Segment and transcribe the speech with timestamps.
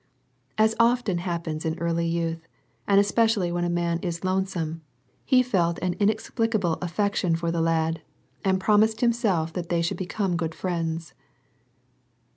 [0.57, 2.47] As often happens in early youth,
[2.87, 4.81] and especially when a man is lonesome,
[5.25, 8.01] he felt an inexplicable affection for the lad,
[8.43, 11.13] and promised himself that they should become good friends.